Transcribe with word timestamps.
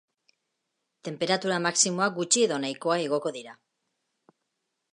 Tenperatura 1.07 1.59
maximoak 1.67 2.15
gutxi 2.17 2.45
edo 2.47 2.59
nahikoa 2.63 2.97
igoko 3.05 3.35
dira. 3.39 3.57